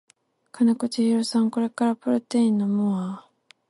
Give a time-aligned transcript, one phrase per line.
[0.51, 3.29] 金子千尋さんこれからプロテイン飲むわ